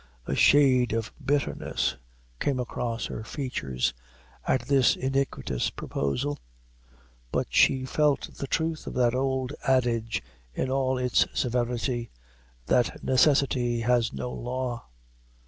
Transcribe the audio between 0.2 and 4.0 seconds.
A shade of bitterness came across her features